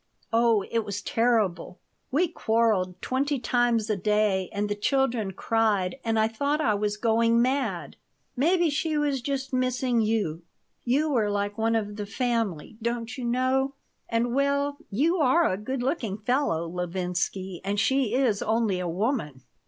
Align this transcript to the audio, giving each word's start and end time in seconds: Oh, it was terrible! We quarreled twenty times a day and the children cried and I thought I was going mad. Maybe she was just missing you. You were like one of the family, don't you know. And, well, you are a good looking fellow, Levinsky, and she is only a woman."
Oh, 0.33 0.63
it 0.71 0.79
was 0.83 0.99
terrible! 1.03 1.77
We 2.09 2.27
quarreled 2.27 2.99
twenty 3.03 3.37
times 3.37 3.87
a 3.87 3.95
day 3.95 4.49
and 4.51 4.67
the 4.67 4.73
children 4.73 5.31
cried 5.33 5.97
and 6.03 6.17
I 6.17 6.27
thought 6.27 6.59
I 6.59 6.73
was 6.73 6.97
going 6.97 7.39
mad. 7.39 7.97
Maybe 8.35 8.71
she 8.71 8.97
was 8.97 9.21
just 9.21 9.53
missing 9.53 10.01
you. 10.01 10.41
You 10.83 11.11
were 11.11 11.29
like 11.29 11.55
one 11.55 11.75
of 11.75 11.97
the 11.97 12.07
family, 12.07 12.77
don't 12.81 13.15
you 13.15 13.25
know. 13.25 13.75
And, 14.09 14.33
well, 14.33 14.79
you 14.89 15.17
are 15.17 15.47
a 15.47 15.55
good 15.55 15.83
looking 15.83 16.17
fellow, 16.17 16.67
Levinsky, 16.67 17.61
and 17.63 17.79
she 17.79 18.15
is 18.15 18.41
only 18.41 18.79
a 18.79 18.87
woman." 18.89 19.43